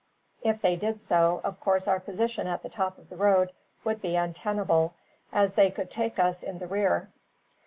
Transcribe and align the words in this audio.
If 0.41 0.63
they 0.63 0.75
did 0.77 0.99
so, 0.99 1.41
of 1.43 1.59
course 1.59 1.87
our 1.87 1.99
position 1.99 2.47
at 2.47 2.63
the 2.63 2.69
top 2.69 2.97
of 2.97 3.11
the 3.11 3.15
road 3.15 3.51
would 3.83 4.01
be 4.01 4.15
untenable, 4.15 4.95
as 5.31 5.53
they 5.53 5.71
would 5.77 5.91
take 5.91 6.17
us 6.17 6.41
in 6.41 6.57
the 6.57 6.65
rear. 6.65 7.11